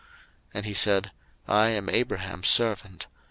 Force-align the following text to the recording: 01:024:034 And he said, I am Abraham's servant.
01:024:034 0.01 0.09
And 0.55 0.65
he 0.65 0.73
said, 0.73 1.11
I 1.47 1.67
am 1.69 1.87
Abraham's 1.87 2.47
servant. 2.47 3.05